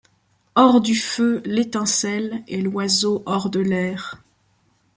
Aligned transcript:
Hors 0.55 0.81
du 0.81 0.95
feu 0.95 1.43
l’étincelle 1.45 2.41
et 2.47 2.63
l’oiseau 2.63 3.21
hors 3.27 3.51
de 3.51 3.59
l’air; 3.59 4.17